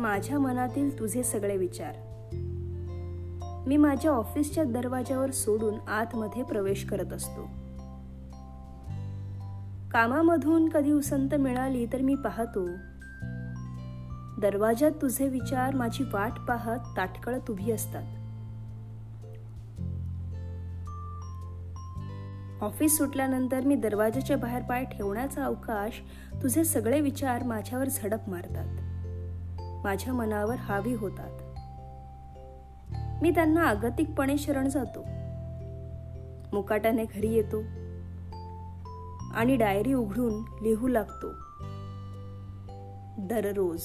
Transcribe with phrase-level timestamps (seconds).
[0.00, 1.92] माझ्या मनातील तुझे सगळे विचार.
[3.66, 7.42] मी माझ्या ऑफिसच्या दरवाजावर सोडून आतमध्ये प्रवेश करत असतो.
[9.90, 12.66] कामामधून कधी उसंत मिळाली तर मी पाहतो.
[14.40, 18.02] दरवाजात तुझे विचार माझी वाट पाहत ताटकळत उभी असतात.
[22.62, 26.02] ऑफिस सुटल्यानंतर मी दरवाजाच्या बाहेर पाय ठेवण्याचा अवकाश
[26.42, 28.76] तुझे सगळे विचार माझ्यावर झडप मारतात.
[29.84, 31.30] माझ्या मनावर हावी होतात.
[33.22, 35.00] मी त्यांना आगतिकपणे शरण जातो.
[36.52, 37.60] मुकाटाने घरी येतो.
[39.34, 41.30] आणि डायरी उघडून लिहू लागतो.
[43.18, 43.82] दररोज.